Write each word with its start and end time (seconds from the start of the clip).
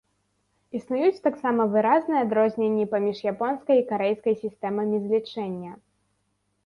Існуюць 0.79 1.23
таксама 1.27 1.67
выразныя 1.73 2.23
адрозненні 2.25 2.85
паміж 2.95 3.17
японскай 3.35 3.75
і 3.83 3.87
карэйскай 3.93 4.35
сістэмамі 4.43 4.97
злічэння. 5.05 5.71